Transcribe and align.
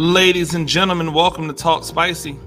Ladies 0.00 0.54
and 0.54 0.68
gentlemen, 0.68 1.12
welcome 1.12 1.48
to 1.48 1.52
Talk 1.52 1.82
Spicy. 1.82 2.38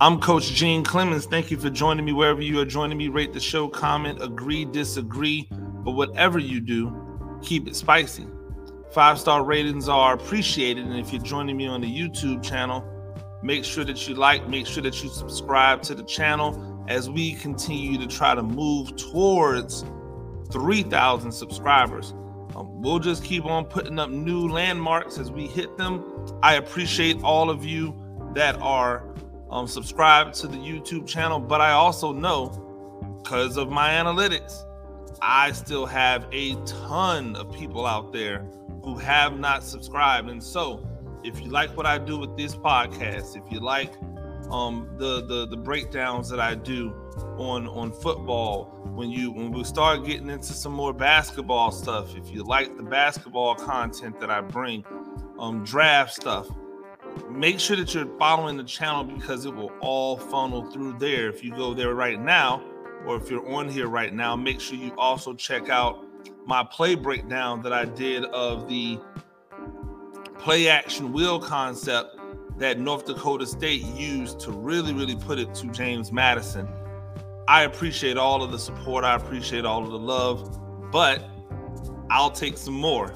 I'm 0.00 0.18
Coach 0.18 0.52
Gene 0.52 0.82
Clemens. 0.82 1.26
Thank 1.26 1.50
you 1.50 1.58
for 1.58 1.68
joining 1.68 2.06
me 2.06 2.14
wherever 2.14 2.40
you 2.40 2.58
are 2.60 2.64
joining 2.64 2.96
me. 2.96 3.08
Rate 3.08 3.34
the 3.34 3.40
show, 3.40 3.68
comment, 3.68 4.22
agree, 4.22 4.64
disagree. 4.64 5.50
But 5.50 5.90
whatever 5.90 6.38
you 6.38 6.60
do, 6.60 7.38
keep 7.42 7.68
it 7.68 7.76
spicy. 7.76 8.26
Five 8.90 9.20
star 9.20 9.44
ratings 9.44 9.86
are 9.86 10.14
appreciated. 10.14 10.86
And 10.86 10.98
if 10.98 11.12
you're 11.12 11.20
joining 11.20 11.58
me 11.58 11.66
on 11.66 11.82
the 11.82 11.94
YouTube 11.94 12.42
channel, 12.42 12.82
make 13.42 13.62
sure 13.62 13.84
that 13.84 14.08
you 14.08 14.14
like, 14.14 14.48
make 14.48 14.66
sure 14.66 14.82
that 14.82 15.04
you 15.04 15.10
subscribe 15.10 15.82
to 15.82 15.94
the 15.94 16.04
channel 16.04 16.86
as 16.88 17.10
we 17.10 17.34
continue 17.34 17.98
to 17.98 18.06
try 18.06 18.34
to 18.34 18.42
move 18.42 18.96
towards 18.96 19.84
3,000 20.50 21.32
subscribers. 21.32 22.14
Um, 22.56 22.80
we'll 22.80 22.98
just 22.98 23.22
keep 23.22 23.44
on 23.44 23.66
putting 23.66 23.98
up 23.98 24.08
new 24.08 24.48
landmarks 24.48 25.18
as 25.18 25.30
we 25.30 25.46
hit 25.46 25.76
them. 25.76 26.02
I 26.42 26.54
appreciate 26.54 27.22
all 27.22 27.50
of 27.50 27.64
you 27.64 27.94
that 28.34 28.56
are 28.62 29.04
um, 29.50 29.66
subscribed 29.66 30.34
to 30.36 30.48
the 30.48 30.56
YouTube 30.56 31.06
channel, 31.06 31.38
but 31.38 31.60
I 31.60 31.72
also 31.72 32.12
know 32.12 32.48
because 33.22 33.58
of 33.58 33.68
my 33.68 33.90
analytics, 33.90 34.64
I 35.20 35.52
still 35.52 35.84
have 35.86 36.26
a 36.32 36.54
ton 36.64 37.36
of 37.36 37.52
people 37.52 37.84
out 37.84 38.12
there 38.12 38.46
who 38.82 38.96
have 38.98 39.38
not 39.38 39.62
subscribed. 39.62 40.30
And 40.30 40.42
so, 40.42 40.86
if 41.24 41.40
you 41.40 41.50
like 41.50 41.76
what 41.76 41.86
I 41.86 41.98
do 41.98 42.18
with 42.18 42.36
this 42.36 42.54
podcast, 42.54 43.36
if 43.36 43.42
you 43.50 43.60
like 43.60 43.92
um, 44.50 44.88
the 44.96 45.24
the 45.26 45.46
the 45.46 45.56
breakdowns 45.56 46.28
that 46.28 46.40
I 46.40 46.54
do 46.54 46.92
on 47.38 47.66
on 47.68 47.92
football 47.92 48.66
when 48.94 49.10
you 49.10 49.30
when 49.30 49.50
we 49.50 49.64
start 49.64 50.04
getting 50.04 50.28
into 50.28 50.52
some 50.52 50.72
more 50.72 50.92
basketball 50.92 51.70
stuff 51.70 52.14
if 52.14 52.30
you 52.30 52.42
like 52.44 52.76
the 52.76 52.82
basketball 52.82 53.54
content 53.54 54.20
that 54.20 54.30
i 54.30 54.40
bring 54.40 54.84
um 55.38 55.64
draft 55.64 56.12
stuff 56.14 56.46
make 57.30 57.58
sure 57.58 57.76
that 57.76 57.94
you're 57.94 58.06
following 58.18 58.56
the 58.56 58.64
channel 58.64 59.04
because 59.04 59.46
it 59.46 59.54
will 59.54 59.72
all 59.80 60.18
funnel 60.18 60.70
through 60.70 60.98
there. 60.98 61.28
If 61.30 61.42
you 61.42 61.50
go 61.50 61.72
there 61.72 61.94
right 61.94 62.20
now 62.20 62.62
or 63.06 63.16
if 63.16 63.30
you're 63.30 63.48
on 63.50 63.68
here 63.68 63.88
right 63.88 64.12
now 64.12 64.34
make 64.36 64.60
sure 64.60 64.76
you 64.76 64.92
also 64.98 65.32
check 65.34 65.68
out 65.68 66.04
my 66.44 66.62
play 66.64 66.94
breakdown 66.94 67.62
that 67.62 67.72
i 67.72 67.84
did 67.84 68.24
of 68.26 68.68
the 68.68 68.98
play 70.38 70.68
action 70.68 71.12
wheel 71.12 71.38
concept 71.38 72.15
that 72.58 72.78
north 72.78 73.04
dakota 73.04 73.46
state 73.46 73.82
used 73.82 74.40
to 74.40 74.50
really 74.50 74.92
really 74.92 75.16
put 75.16 75.38
it 75.38 75.52
to 75.54 75.66
james 75.68 76.12
madison 76.12 76.68
I 77.48 77.62
appreciate 77.62 78.16
all 78.16 78.42
of 78.42 78.50
the 78.50 78.58
support. 78.58 79.04
I 79.04 79.14
appreciate 79.14 79.64
all 79.64 79.84
of 79.84 79.90
the 79.90 79.98
love, 79.98 80.90
but 80.90 81.22
I'll 82.10 82.30
take 82.30 82.58
some 82.58 82.74
more. 82.74 83.14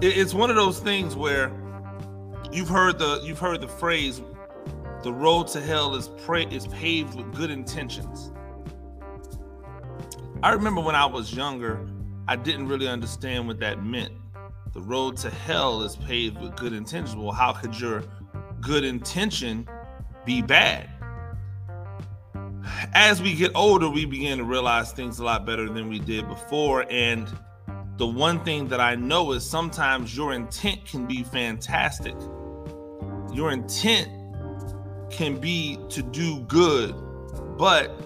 It's 0.00 0.32
one 0.32 0.48
of 0.48 0.56
those 0.56 0.78
things 0.78 1.14
where 1.14 1.52
you've 2.52 2.68
heard 2.68 2.98
the 2.98 3.20
you've 3.22 3.38
heard 3.38 3.60
the 3.60 3.68
phrase, 3.68 4.22
"The 5.02 5.12
road 5.12 5.48
to 5.48 5.60
hell 5.60 5.94
is 5.94 6.08
pra- 6.24 6.48
is 6.48 6.66
paved 6.68 7.14
with 7.16 7.34
good 7.34 7.50
intentions." 7.50 8.32
I 10.42 10.52
remember 10.52 10.80
when 10.80 10.94
I 10.94 11.04
was 11.04 11.34
younger, 11.34 11.86
I 12.28 12.36
didn't 12.36 12.68
really 12.68 12.88
understand 12.88 13.46
what 13.46 13.58
that 13.60 13.84
meant. 13.84 14.12
The 14.76 14.82
road 14.82 15.16
to 15.18 15.30
hell 15.30 15.80
is 15.84 15.96
paved 15.96 16.38
with 16.38 16.54
good 16.54 16.74
intentions. 16.74 17.16
Well, 17.16 17.32
how 17.32 17.54
could 17.54 17.80
your 17.80 18.04
good 18.60 18.84
intention 18.84 19.66
be 20.26 20.42
bad? 20.42 20.90
as 22.92 23.22
we 23.22 23.32
get 23.32 23.52
older, 23.54 23.88
we 23.88 24.04
begin 24.04 24.36
to 24.36 24.44
realize 24.44 24.92
things 24.92 25.18
a 25.18 25.24
lot 25.24 25.46
better 25.46 25.66
than 25.70 25.88
we 25.88 25.98
did 25.98 26.28
before. 26.28 26.84
And 26.90 27.26
the 27.96 28.06
one 28.06 28.44
thing 28.44 28.68
that 28.68 28.78
I 28.78 28.96
know 28.96 29.32
is 29.32 29.48
sometimes 29.48 30.14
your 30.14 30.34
intent 30.34 30.84
can 30.84 31.06
be 31.06 31.22
fantastic. 31.22 32.14
Your 33.32 33.52
intent 33.52 34.10
can 35.10 35.40
be 35.40 35.78
to 35.88 36.02
do 36.02 36.40
good, 36.40 36.94
but 37.56 37.98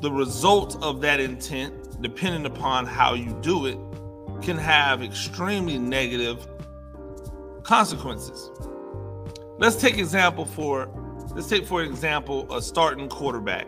the 0.00 0.10
result 0.10 0.82
of 0.82 1.02
that 1.02 1.20
intent, 1.20 2.00
depending 2.00 2.46
upon 2.46 2.86
how 2.86 3.12
you 3.12 3.38
do 3.42 3.66
it, 3.66 3.76
can 4.42 4.56
have 4.56 5.02
extremely 5.02 5.78
negative 5.78 6.46
consequences. 7.62 8.50
Let's 9.58 9.76
take 9.76 9.98
example 9.98 10.44
for 10.44 10.88
let's 11.34 11.48
take 11.48 11.66
for 11.66 11.82
example 11.82 12.52
a 12.54 12.62
starting 12.62 13.08
quarterback. 13.08 13.66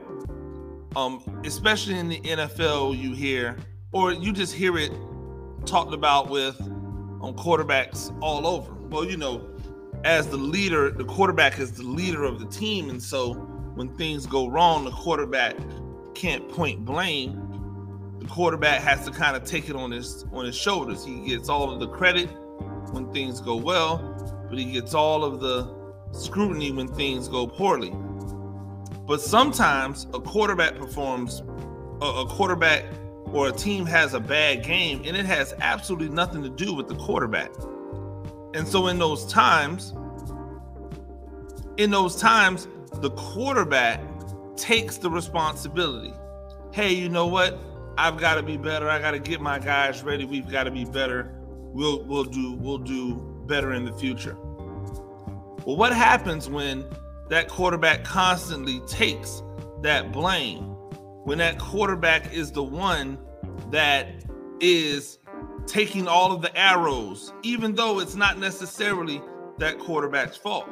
Um, 0.97 1.23
especially 1.45 1.99
in 1.99 2.09
the 2.09 2.21
NFL, 2.21 2.99
you 2.99 3.15
hear 3.15 3.57
or 3.93 4.13
you 4.13 4.33
just 4.33 4.55
hear 4.55 4.77
it 4.79 4.93
talked 5.67 5.93
about 5.93 6.29
with 6.29 6.61
on 7.21 7.31
um, 7.31 7.35
quarterbacks 7.35 8.17
all 8.23 8.47
over. 8.47 8.73
Well, 8.89 9.05
you 9.05 9.17
know, 9.17 9.49
as 10.05 10.29
the 10.29 10.37
leader, 10.37 10.91
the 10.91 11.05
quarterback 11.05 11.59
is 11.59 11.73
the 11.73 11.83
leader 11.83 12.25
of 12.25 12.39
the 12.39 12.47
team, 12.47 12.91
and 12.91 13.03
so 13.03 13.35
when 13.75 13.97
things 13.97 14.27
go 14.27 14.49
wrong, 14.49 14.85
the 14.85 14.91
quarterback 14.91 15.57
can't 16.15 16.49
point 16.49 16.85
blame. 16.85 17.58
The 18.19 18.27
quarterback 18.27 18.83
has 18.83 19.05
to 19.07 19.11
kind 19.11 19.37
of 19.37 19.45
take 19.45 19.69
it 19.69 19.77
on 19.77 19.91
his 19.91 20.25
on 20.33 20.45
his 20.45 20.57
shoulders. 20.57 21.05
He 21.05 21.21
gets 21.21 21.49
all 21.49 21.73
of 21.73 21.81
the 21.81 21.89
credit 21.89 22.29
when 22.91 23.13
things 23.13 23.41
go 23.41 23.57
well, 23.57 23.99
but 24.49 24.59
he 24.59 24.73
gets 24.73 24.95
all 24.95 25.25
of 25.25 25.41
the 25.41 25.69
scrutiny 26.13 26.73
when 26.73 26.89
things 26.89 27.29
go 27.29 27.47
poorly. 27.47 27.93
But 29.07 29.21
sometimes 29.21 30.07
a 30.13 30.21
quarterback 30.21 30.77
performs, 30.77 31.43
a, 32.03 32.07
a 32.07 32.27
quarterback 32.27 32.85
or 33.33 33.49
a 33.49 33.53
team 33.53 33.87
has 33.87 34.15
a 34.15 34.21
bad 34.21 34.65
game, 34.65 35.03
and 35.05 35.17
it 35.17 35.27
has 35.27 35.55
absolutely 35.61 36.09
nothing 36.09 36.43
to 36.43 36.49
do 36.49 36.75
with 36.75 36.89
the 36.89 36.97
quarterback. 36.97 37.51
And 38.55 38.67
so 38.67 38.89
in 38.89 38.99
those 38.99 39.27
times, 39.27 39.95
in 41.77 41.91
those 41.91 42.17
times, 42.17 42.69
the 42.95 43.11
quarterback 43.11 44.03
takes 44.57 44.97
the 44.97 45.11
responsibility. 45.11 46.13
Hey, 46.73 46.93
you 46.93 47.09
know 47.09 47.27
what? 47.27 47.59
I've 47.99 48.17
got 48.17 48.37
to 48.37 48.45
be 48.45 48.57
better. 48.57 48.89
I 48.89 49.01
got 49.01 49.11
to 49.11 49.19
get 49.19 49.41
my 49.41 49.59
guys 49.59 50.05
ready. 50.05 50.25
We've 50.25 50.49
got 50.49 50.65
to 50.65 50.71
be 50.71 50.85
better. 50.85 51.35
We'll 51.43 52.05
we'll 52.05 52.25
do 52.25 52.53
we'll 52.53 52.79
do 52.79 53.17
better 53.47 53.73
in 53.73 53.85
the 53.85 53.93
future. 53.93 54.37
Well, 55.67 55.77
what 55.77 55.93
happens 55.93 56.49
when 56.49 56.85
that 57.29 57.49
quarterback 57.49 58.05
constantly 58.05 58.81
takes 58.87 59.43
that 59.83 60.13
blame? 60.13 60.63
When 61.25 61.39
that 61.39 61.59
quarterback 61.59 62.33
is 62.33 62.53
the 62.53 62.63
one 62.63 63.19
that 63.73 64.07
is 64.61 65.19
taking 65.67 66.07
all 66.07 66.31
of 66.31 66.41
the 66.41 66.57
arrows, 66.57 67.33
even 67.43 67.75
though 67.75 67.99
it's 67.99 68.15
not 68.15 68.39
necessarily 68.39 69.21
that 69.59 69.81
quarterback's 69.81 70.37
fault. 70.37 70.69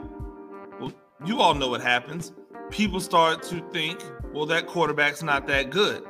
Well, 0.80 0.92
you 1.24 1.40
all 1.40 1.54
know 1.54 1.68
what 1.68 1.80
happens. 1.80 2.32
People 2.70 3.00
start 3.00 3.42
to 3.44 3.60
think, 3.72 4.00
well, 4.32 4.46
that 4.46 4.68
quarterback's 4.68 5.24
not 5.24 5.48
that 5.48 5.70
good. 5.70 6.06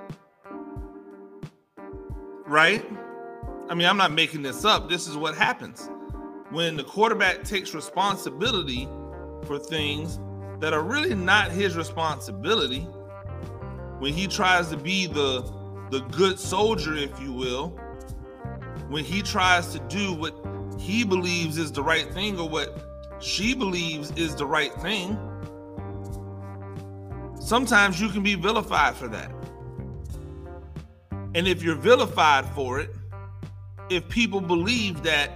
Right? 2.46 2.84
I 3.68 3.74
mean, 3.74 3.86
I'm 3.86 3.96
not 3.96 4.12
making 4.12 4.42
this 4.42 4.64
up. 4.64 4.88
This 4.88 5.08
is 5.08 5.16
what 5.16 5.34
happens 5.36 5.90
when 6.50 6.76
the 6.76 6.84
quarterback 6.84 7.42
takes 7.42 7.74
responsibility 7.74 8.88
for 9.46 9.58
things 9.58 10.18
that 10.60 10.72
are 10.72 10.82
really 10.82 11.14
not 11.14 11.50
his 11.50 11.76
responsibility, 11.76 12.80
when 13.98 14.12
he 14.12 14.26
tries 14.26 14.68
to 14.70 14.76
be 14.76 15.06
the 15.06 15.42
the 15.90 16.00
good 16.10 16.38
soldier, 16.38 16.94
if 16.94 17.20
you 17.20 17.32
will, 17.32 17.68
when 18.88 19.04
he 19.04 19.22
tries 19.22 19.72
to 19.72 19.78
do 19.88 20.12
what 20.12 20.34
he 20.80 21.04
believes 21.04 21.58
is 21.58 21.70
the 21.70 21.82
right 21.82 22.12
thing 22.12 22.38
or 22.40 22.48
what 22.48 22.76
she 23.20 23.54
believes 23.54 24.10
is 24.12 24.34
the 24.34 24.46
right 24.46 24.72
thing, 24.74 25.16
sometimes 27.40 28.00
you 28.00 28.08
can 28.08 28.22
be 28.22 28.34
vilified 28.34 28.96
for 28.96 29.06
that. 29.06 29.30
And 31.36 31.46
if 31.46 31.62
you're 31.62 31.76
vilified 31.76 32.46
for 32.54 32.80
it, 32.80 32.88
if 33.90 34.08
people 34.08 34.40
believe 34.40 35.02
that 35.02 35.32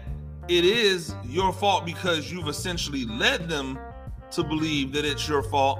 it 0.49 0.65
is 0.65 1.15
your 1.25 1.53
fault 1.53 1.85
because 1.85 2.33
you've 2.33 2.49
essentially 2.49 3.05
led 3.05 3.51
them 3.51 3.79
to 4.31 4.43
believe 4.43 4.93
that 4.95 5.05
it's 5.05 5.29
your 5.29 5.43
fault, 5.43 5.79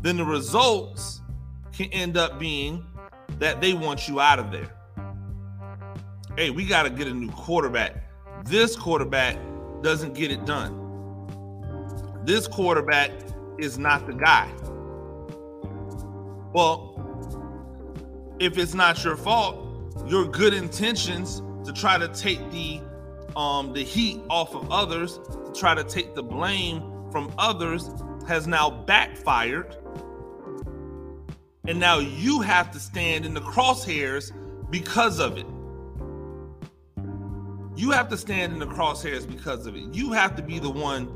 then 0.00 0.16
the 0.16 0.24
results 0.24 1.22
can 1.72 1.86
end 1.92 2.16
up 2.16 2.40
being 2.40 2.84
that 3.38 3.60
they 3.60 3.74
want 3.74 4.08
you 4.08 4.18
out 4.18 4.40
of 4.40 4.50
there. 4.50 4.74
Hey, 6.36 6.50
we 6.50 6.66
got 6.66 6.82
to 6.82 6.90
get 6.90 7.06
a 7.06 7.14
new 7.14 7.30
quarterback. 7.30 8.02
This 8.44 8.74
quarterback 8.74 9.38
doesn't 9.82 10.14
get 10.14 10.32
it 10.32 10.44
done. 10.46 10.80
This 12.24 12.48
quarterback 12.48 13.12
is 13.60 13.78
not 13.78 14.04
the 14.04 14.14
guy. 14.14 14.52
Well, 16.52 16.91
if 18.42 18.58
it's 18.58 18.74
not 18.74 19.04
your 19.04 19.16
fault, 19.16 19.56
your 20.06 20.26
good 20.26 20.54
intentions 20.54 21.42
to 21.64 21.72
try 21.72 21.98
to 21.98 22.08
take 22.08 22.38
the 22.50 22.80
um, 23.36 23.72
the 23.72 23.82
heat 23.84 24.20
off 24.28 24.54
of 24.54 24.70
others 24.70 25.18
to 25.18 25.52
try 25.54 25.74
to 25.74 25.84
take 25.84 26.14
the 26.14 26.22
blame 26.22 26.82
from 27.12 27.32
others 27.38 27.90
has 28.28 28.46
now 28.46 28.70
backfired. 28.70 29.76
And 31.66 31.80
now 31.80 32.00
you 32.00 32.40
have 32.40 32.72
to 32.72 32.80
stand 32.80 33.24
in 33.24 33.34
the 33.34 33.40
crosshairs 33.40 34.32
because 34.70 35.20
of 35.20 35.38
it. 35.38 35.46
you 37.76 37.90
have 37.90 38.08
to 38.08 38.16
stand 38.16 38.52
in 38.52 38.58
the 38.58 38.66
crosshairs 38.66 39.28
because 39.28 39.66
of 39.66 39.76
it. 39.76 39.82
You 39.92 40.12
have 40.12 40.36
to 40.36 40.42
be 40.42 40.58
the 40.58 40.70
one 40.70 41.08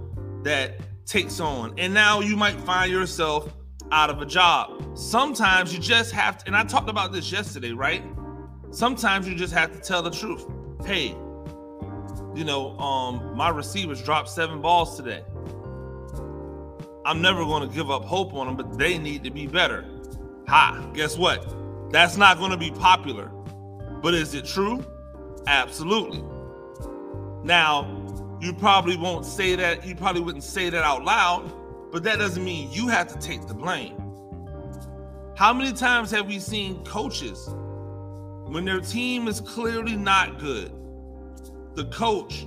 that 0.43 0.81
takes 1.07 1.41
on. 1.41 1.75
And 1.79 1.95
now 1.95 2.21
you 2.21 2.37
might 2.37 2.59
find 2.61 2.91
yourself 2.91 3.53
out 3.93 4.11
of 4.11 4.21
a 4.21 4.27
job. 4.27 4.97
Sometimes 4.97 5.73
you 5.73 5.81
just 5.81 6.13
have 6.13 6.39
to, 6.39 6.47
and 6.47 6.57
I 6.57 6.65
talked 6.65 6.89
about 6.89 7.13
this 7.13 7.31
yesterday, 7.31 7.73
right? 7.73 8.03
Sometimes 8.71 9.29
you 9.29 9.35
just 9.35 9.53
have 9.53 9.73
to 9.73 9.81
tell 9.81 10.03
the 10.03 10.11
truth. 10.11 10.45
Hey, 10.85 11.09
you 12.35 12.45
know, 12.45 12.79
um, 12.79 13.35
my 13.37 13.49
receivers 13.49 14.03
dropped 14.03 14.29
seven 14.29 14.61
balls 14.61 14.97
today. 14.97 15.23
I'm 17.05 17.23
never 17.23 17.45
going 17.45 17.69
to 17.69 17.75
give 17.75 17.91
up 17.91 18.05
hope 18.05 18.35
on 18.35 18.47
them, 18.47 18.57
but 18.57 18.77
they 18.77 18.99
need 18.99 19.23
to 19.25 19.31
be 19.31 19.47
better. 19.47 19.85
Ha, 20.49 20.91
guess 20.93 21.17
what? 21.17 21.47
That's 21.93 22.17
not 22.17 22.39
going 22.39 22.51
to 22.51 22.57
be 22.57 22.71
popular. 22.71 23.29
But 24.03 24.15
is 24.15 24.35
it 24.35 24.45
true? 24.45 24.85
Absolutely. 25.47 26.23
Now, 27.45 28.39
you 28.41 28.53
probably 28.53 28.97
won't 28.97 29.25
say 29.25 29.57
that, 29.57 29.87
you 29.87 29.95
probably 29.95 30.21
wouldn't 30.21 30.45
say 30.45 30.69
that 30.69 30.83
out 30.83 31.05
loud, 31.05 31.51
but 31.97 32.03
that 32.03 32.19
doesn't 32.19 32.45
mean 32.45 32.71
you 32.71 32.89
have 32.89 33.09
to 33.09 33.19
take 33.27 33.47
the 33.47 33.55
blame. 33.55 33.97
How 35.35 35.55
many 35.55 35.73
times 35.73 36.11
have 36.11 36.27
we 36.27 36.39
seen 36.39 36.85
coaches 36.85 37.49
when 38.49 38.67
their 38.67 38.81
team 38.81 39.29
is 39.29 39.41
clearly 39.41 39.97
not 39.97 40.39
good? 40.39 40.71
The 41.75 41.87
coach 41.87 42.47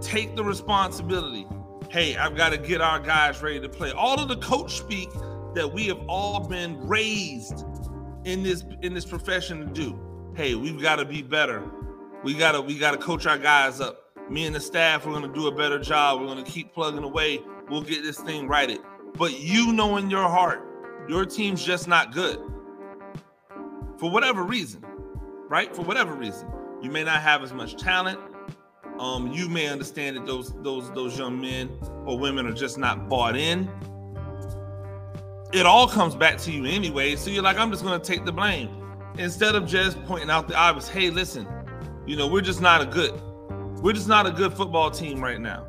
take 0.00 0.34
the 0.34 0.42
responsibility. 0.42 1.46
Hey, 1.88 2.16
I've 2.16 2.36
got 2.36 2.50
to 2.50 2.58
get 2.58 2.80
our 2.80 2.98
guys 2.98 3.40
ready 3.40 3.60
to 3.60 3.68
play. 3.68 3.92
All 3.92 4.18
of 4.18 4.26
the 4.26 4.38
coach 4.38 4.78
speak 4.78 5.10
that 5.54 5.72
we 5.72 5.86
have 5.86 6.00
all 6.08 6.48
been 6.48 6.84
raised 6.84 7.64
in 8.24 8.42
this 8.42 8.64
in 8.82 8.94
this 8.94 9.04
profession 9.04 9.60
to 9.60 9.66
do. 9.66 9.96
Hey, 10.34 10.56
we've 10.56 10.82
got 10.82 10.96
to 10.96 11.04
be 11.04 11.22
better. 11.22 11.62
We 12.24 12.34
gotta 12.34 12.60
we 12.60 12.76
gotta 12.76 12.98
coach 12.98 13.26
our 13.26 13.38
guys 13.38 13.80
up. 13.80 14.10
Me 14.28 14.44
and 14.44 14.56
the 14.56 14.60
staff, 14.60 15.06
we're 15.06 15.12
gonna 15.12 15.32
do 15.32 15.46
a 15.46 15.54
better 15.54 15.78
job. 15.78 16.20
We're 16.20 16.26
gonna 16.26 16.42
keep 16.42 16.74
plugging 16.74 17.04
away. 17.04 17.38
We'll 17.70 17.82
get 17.82 18.02
this 18.02 18.18
thing 18.18 18.48
righted. 18.48 18.80
But 19.16 19.38
you 19.38 19.72
know 19.72 19.96
in 19.96 20.10
your 20.10 20.28
heart, 20.28 20.64
your 21.08 21.24
team's 21.24 21.64
just 21.64 21.88
not 21.88 22.12
good. 22.12 22.38
For 23.98 24.10
whatever 24.10 24.42
reason, 24.42 24.84
right? 25.48 25.74
For 25.74 25.82
whatever 25.82 26.14
reason. 26.14 26.48
You 26.80 26.90
may 26.90 27.02
not 27.04 27.20
have 27.22 27.42
as 27.42 27.52
much 27.52 27.76
talent. 27.76 28.18
Um, 28.98 29.32
you 29.32 29.48
may 29.48 29.68
understand 29.68 30.16
that 30.16 30.26
those 30.26 30.52
those 30.62 30.90
those 30.92 31.18
young 31.18 31.40
men 31.40 31.70
or 32.04 32.18
women 32.18 32.46
are 32.46 32.52
just 32.52 32.78
not 32.78 33.08
bought 33.08 33.36
in. 33.36 33.70
It 35.52 35.66
all 35.66 35.88
comes 35.88 36.14
back 36.14 36.38
to 36.38 36.52
you 36.52 36.64
anyway. 36.64 37.16
So 37.16 37.30
you're 37.30 37.42
like, 37.42 37.58
I'm 37.58 37.70
just 37.70 37.84
gonna 37.84 38.02
take 38.02 38.24
the 38.24 38.32
blame. 38.32 38.70
Instead 39.18 39.54
of 39.54 39.66
just 39.66 40.02
pointing 40.04 40.30
out 40.30 40.46
the 40.46 40.54
obvious, 40.54 40.88
hey, 40.88 41.10
listen, 41.10 41.46
you 42.06 42.16
know, 42.16 42.26
we're 42.26 42.40
just 42.40 42.60
not 42.60 42.80
a 42.80 42.86
good, 42.86 43.12
we're 43.82 43.92
just 43.92 44.08
not 44.08 44.26
a 44.26 44.30
good 44.30 44.52
football 44.52 44.90
team 44.90 45.22
right 45.22 45.40
now. 45.40 45.67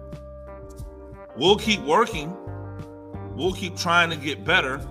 We'll 1.39 1.57
keep 1.57 1.79
working. 1.83 2.35
We'll 3.33 3.53
keep 3.53 3.77
trying 3.77 4.09
to 4.09 4.17
get 4.17 4.43
better, 4.43 4.85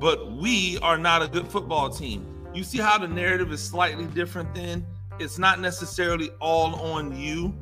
but 0.00 0.32
we 0.32 0.76
are 0.78 0.98
not 0.98 1.22
a 1.22 1.28
good 1.28 1.46
football 1.46 1.90
team. 1.90 2.26
You 2.52 2.64
see 2.64 2.78
how 2.78 2.98
the 2.98 3.06
narrative 3.06 3.52
is 3.52 3.62
slightly 3.62 4.06
different 4.06 4.52
then? 4.52 4.84
It's 5.20 5.38
not 5.38 5.60
necessarily 5.60 6.30
all 6.40 6.74
on 6.74 7.16
you. 7.16 7.54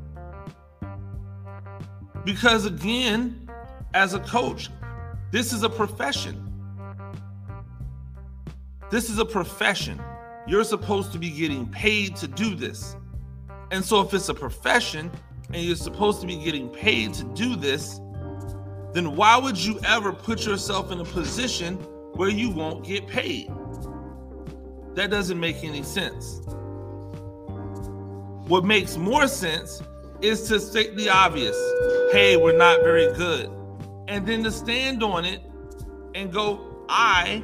Because 2.25 2.65
again, 2.65 3.47
as 3.93 4.15
a 4.15 4.21
coach, 4.21 4.71
this 5.31 5.53
is 5.53 5.63
a 5.63 5.69
profession. 5.69 6.51
This 8.91 9.11
is 9.11 9.19
a 9.19 9.25
profession. 9.27 10.01
You're 10.47 10.65
supposed 10.65 11.13
to 11.13 11.19
be 11.19 11.29
getting 11.29 11.69
paid 11.69 12.17
to 12.17 12.27
do 12.27 12.55
this. 12.55 12.97
And 13.71 13.85
so, 13.85 14.01
if 14.01 14.15
it's 14.15 14.31
a 14.31 14.35
profession 14.35 15.11
and 15.53 15.63
you're 15.63 15.77
supposed 15.77 16.23
to 16.23 16.27
be 16.27 16.37
getting 16.37 16.71
paid 16.71 17.13
to 17.15 17.25
do 17.25 17.55
this, 17.55 18.01
then 18.93 19.17
why 19.17 19.37
would 19.37 19.57
you 19.57 19.79
ever 19.87 20.13
put 20.13 20.45
yourself 20.45 20.91
in 20.91 21.01
a 21.01 21.05
position 21.05 21.77
where 22.15 22.29
you 22.29 22.51
won't 22.51 22.85
get 22.85 23.07
paid? 23.07 23.51
That 24.95 25.11
doesn't 25.11 25.39
make 25.39 25.63
any 25.63 25.83
sense. 25.83 26.41
What 28.49 28.65
makes 28.65 28.97
more 28.97 29.29
sense 29.29 29.83
is 30.21 30.49
to 30.49 30.59
state 30.59 30.97
the 30.97 31.09
obvious 31.09 31.57
hey, 32.13 32.37
we're 32.37 32.57
not 32.57 32.83
very 32.83 33.13
good. 33.15 33.49
And 34.09 34.27
then 34.27 34.43
to 34.43 34.51
stand 34.51 35.03
on 35.03 35.25
it 35.25 35.41
and 36.17 36.33
go, 36.33 36.85
I, 36.89 37.43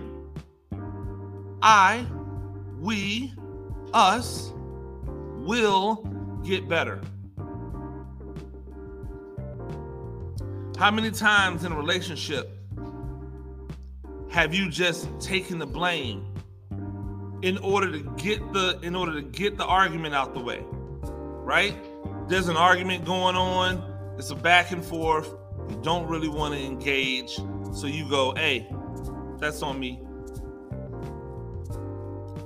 I, 1.62 2.04
we, 2.81 3.32
us 3.92 4.52
will 5.37 6.02
get 6.44 6.69
better. 6.69 7.00
How 10.78 10.90
many 10.90 11.11
times 11.11 11.64
in 11.64 11.73
a 11.73 11.76
relationship 11.76 12.50
have 14.31 14.55
you 14.55 14.69
just 14.70 15.08
taken 15.20 15.58
the 15.58 15.67
blame 15.67 16.26
in 17.43 17.58
order 17.58 17.90
to 17.90 18.00
get 18.17 18.52
the 18.52 18.78
in 18.82 18.94
order 18.94 19.14
to 19.14 19.23
get 19.23 19.56
the 19.56 19.64
argument 19.64 20.14
out 20.14 20.34
the 20.34 20.40
way? 20.40 20.62
Right? 20.64 21.75
There's 22.28 22.49
an 22.49 22.56
argument 22.56 23.05
going 23.05 23.37
on, 23.37 23.82
it's 24.19 24.31
a 24.31 24.34
back 24.34 24.70
and 24.73 24.84
forth. 24.84 25.34
You 25.70 25.81
don't 25.82 26.06
really 26.08 26.28
want 26.28 26.55
to 26.55 26.61
engage, 26.61 27.37
so 27.73 27.87
you 27.87 28.08
go, 28.08 28.34
"Hey, 28.34 28.69
that's 29.38 29.62
on 29.62 29.81
me." 29.81 30.00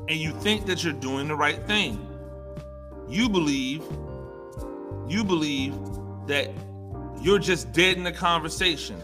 And 0.09 0.19
you 0.19 0.33
think 0.41 0.67
that 0.67 0.85
you're 0.85 0.93
doing 0.93 1.29
the 1.29 1.37
right 1.37 1.67
thing 1.67 2.07
you 3.11 3.29
believe 3.29 3.83
you 5.09 5.25
believe 5.25 5.75
that 6.29 6.49
you're 7.21 7.39
just 7.39 7.73
dead 7.73 7.97
in 7.97 8.05
the 8.05 8.13
conversation. 8.13 9.01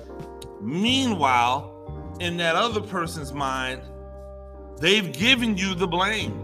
Meanwhile, 0.61 2.17
in 2.21 2.37
that 2.39 2.57
other 2.57 2.81
person's 2.81 3.33
mind, 3.33 3.83
they've 4.81 5.13
given 5.13 5.57
you 5.57 5.75
the 5.75 5.87
blame 5.87 6.43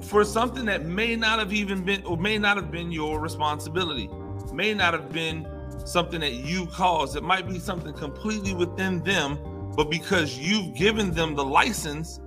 for 0.00 0.24
something 0.24 0.64
that 0.66 0.84
may 0.84 1.16
not 1.16 1.38
have 1.38 1.52
even 1.52 1.82
been 1.84 2.04
or 2.04 2.16
may 2.16 2.38
not 2.38 2.56
have 2.56 2.70
been 2.70 2.92
your 2.92 3.20
responsibility, 3.20 4.08
may 4.52 4.74
not 4.74 4.92
have 4.92 5.12
been 5.12 5.48
something 5.84 6.20
that 6.20 6.34
you 6.34 6.66
caused. 6.66 7.16
It 7.16 7.22
might 7.22 7.48
be 7.48 7.58
something 7.58 7.92
completely 7.94 8.54
within 8.54 9.02
them, 9.02 9.38
but 9.76 9.90
because 9.90 10.38
you've 10.38 10.74
given 10.76 11.12
them 11.12 11.34
the 11.34 11.44
license, 11.44 12.20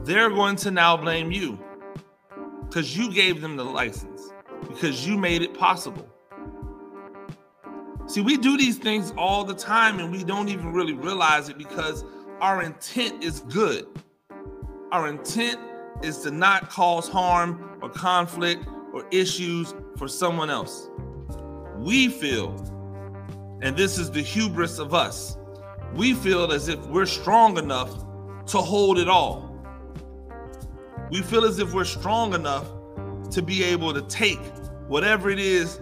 they're 0.00 0.30
going 0.30 0.56
to 0.56 0.70
now 0.70 0.96
blame 0.96 1.30
you 1.30 1.58
because 2.66 2.96
you 2.96 3.12
gave 3.12 3.40
them 3.40 3.56
the 3.56 3.64
license, 3.64 4.11
because 4.68 5.06
you 5.06 5.16
made 5.16 5.42
it 5.42 5.54
possible. 5.54 6.08
See, 8.06 8.20
we 8.20 8.36
do 8.36 8.56
these 8.56 8.78
things 8.78 9.12
all 9.16 9.44
the 9.44 9.54
time 9.54 10.00
and 10.00 10.10
we 10.10 10.24
don't 10.24 10.48
even 10.48 10.72
really 10.72 10.92
realize 10.92 11.48
it 11.48 11.58
because 11.58 12.04
our 12.40 12.62
intent 12.62 13.22
is 13.22 13.40
good. 13.40 13.86
Our 14.90 15.08
intent 15.08 15.58
is 16.02 16.18
to 16.18 16.30
not 16.30 16.68
cause 16.68 17.08
harm 17.08 17.78
or 17.80 17.88
conflict 17.88 18.66
or 18.92 19.06
issues 19.10 19.74
for 19.96 20.08
someone 20.08 20.50
else. 20.50 20.90
We 21.76 22.08
feel, 22.08 22.56
and 23.62 23.76
this 23.76 23.98
is 23.98 24.10
the 24.10 24.22
hubris 24.22 24.78
of 24.78 24.94
us, 24.94 25.36
we 25.94 26.14
feel 26.14 26.52
as 26.52 26.68
if 26.68 26.84
we're 26.86 27.06
strong 27.06 27.56
enough 27.58 28.04
to 28.46 28.58
hold 28.58 28.98
it 28.98 29.08
all 29.08 29.52
we 31.12 31.20
feel 31.20 31.44
as 31.44 31.58
if 31.58 31.74
we're 31.74 31.84
strong 31.84 32.32
enough 32.32 32.66
to 33.32 33.42
be 33.42 33.64
able 33.64 33.92
to 33.92 34.02
take 34.02 34.40
whatever 34.88 35.30
it 35.30 35.38
is 35.38 35.80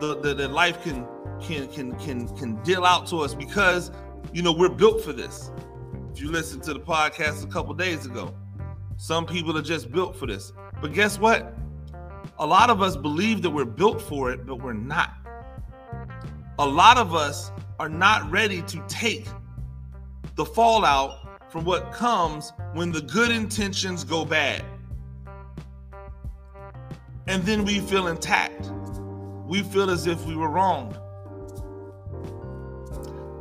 the, 0.00 0.18
the, 0.20 0.34
the 0.34 0.48
life 0.48 0.82
can 0.82 1.06
can 1.40 1.68
can 1.68 1.94
can 1.98 2.28
can 2.36 2.62
deal 2.62 2.84
out 2.84 3.06
to 3.08 3.18
us 3.18 3.34
because 3.34 3.90
you 4.32 4.42
know 4.42 4.52
we're 4.52 4.68
built 4.68 5.02
for 5.02 5.12
this. 5.12 5.50
If 6.12 6.20
you 6.20 6.30
listened 6.30 6.62
to 6.64 6.74
the 6.74 6.80
podcast 6.80 7.44
a 7.44 7.48
couple 7.48 7.74
days 7.74 8.06
ago, 8.06 8.34
some 8.96 9.26
people 9.26 9.56
are 9.58 9.62
just 9.62 9.90
built 9.90 10.16
for 10.16 10.26
this. 10.26 10.52
But 10.80 10.92
guess 10.92 11.18
what? 11.18 11.54
A 12.38 12.46
lot 12.46 12.70
of 12.70 12.82
us 12.82 12.96
believe 12.96 13.42
that 13.42 13.50
we're 13.50 13.64
built 13.64 14.00
for 14.00 14.30
it, 14.32 14.46
but 14.46 14.56
we're 14.56 14.72
not. 14.72 15.14
A 16.58 16.66
lot 16.66 16.98
of 16.98 17.14
us 17.14 17.50
are 17.80 17.88
not 17.88 18.30
ready 18.30 18.62
to 18.62 18.82
take 18.86 19.26
the 20.36 20.44
fallout 20.44 21.50
from 21.50 21.64
what 21.64 21.92
comes 21.92 22.52
when 22.72 22.92
the 22.92 23.02
good 23.02 23.30
intentions 23.30 24.04
go 24.04 24.24
bad. 24.24 24.64
And 27.26 27.42
then 27.44 27.64
we 27.64 27.80
feel 27.80 28.06
intact. 28.06 28.70
We 29.46 29.62
feel 29.62 29.90
as 29.90 30.06
if 30.06 30.24
we 30.26 30.36
were 30.36 30.48
wronged. 30.48 30.98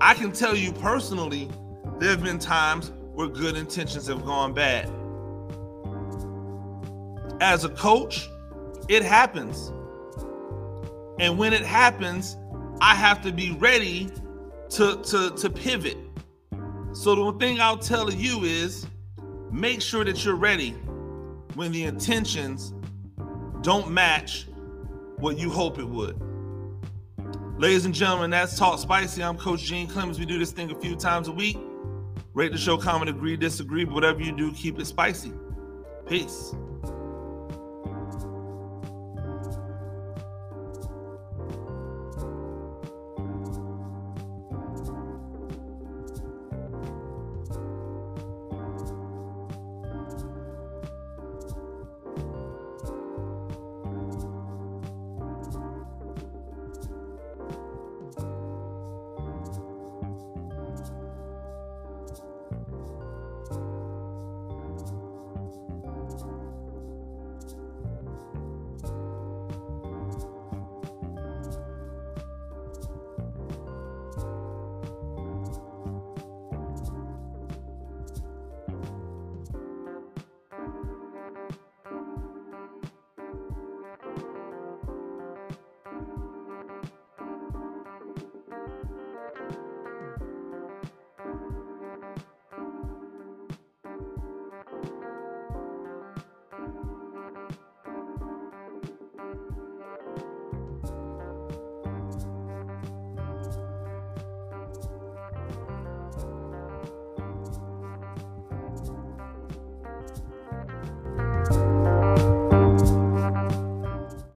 I 0.02 0.14
can 0.14 0.32
tell 0.32 0.56
you 0.56 0.74
personally, 0.74 1.50
there 2.00 2.10
have 2.10 2.24
been 2.24 2.40
times 2.40 2.92
where 3.14 3.28
good 3.28 3.56
intentions 3.56 4.08
have 4.08 4.26
gone 4.26 4.54
bad. 4.54 4.90
As 7.42 7.64
a 7.64 7.70
coach, 7.70 8.30
it 8.90 9.04
happens. 9.04 9.72
And 11.20 11.38
when 11.38 11.54
it 11.54 11.64
happens, 11.64 12.38
I 12.82 12.96
have 12.96 13.22
to 13.22 13.32
be 13.32 13.52
ready 13.52 14.10
to, 14.72 15.02
to, 15.04 15.30
to 15.30 15.50
pivot 15.50 15.98
so 16.94 17.16
the 17.16 17.40
thing 17.40 17.60
I'll 17.60 17.78
tell 17.78 18.14
you 18.14 18.44
is 18.44 18.86
make 19.52 19.82
sure 19.82 20.06
that 20.06 20.24
you're 20.24 20.36
ready 20.36 20.72
when 21.56 21.72
the 21.72 21.86
intentions 21.86 22.72
don't 23.64 23.90
match 23.90 24.48
what 25.18 25.40
you 25.40 25.50
hope 25.50 25.80
it 25.80 25.88
would. 25.88 26.20
Ladies 27.58 27.86
and 27.86 27.96
gentlemen, 27.96 28.30
that's 28.30 28.58
Talk 28.58 28.78
Spicy. 28.78 29.24
I'm 29.24 29.38
Coach 29.38 29.62
Gene 29.62 29.88
Clemens. 29.88 30.20
We 30.20 30.26
do 30.26 30.38
this 30.38 30.52
thing 30.52 30.70
a 30.70 30.76
few 30.76 30.98
times 30.98 31.30
a 31.30 31.32
week. 31.32 31.58
Rate 32.34 32.52
the 32.52 32.58
show, 32.58 32.78
comment, 32.78 33.10
agree, 33.10 33.38
disagree, 33.38 33.86
but 33.86 33.94
whatever 33.94 34.22
you 34.22 34.36
do, 34.36 34.52
keep 34.52 34.80
it 34.80 34.86
spicy. 34.86 35.32
Peace. 36.08 36.54